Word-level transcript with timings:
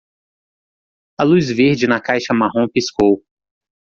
A 1.19 1.23
luz 1.23 1.51
verde 1.51 1.85
na 1.85 2.01
caixa 2.01 2.33
marrom 2.33 2.67
piscou. 2.67 3.23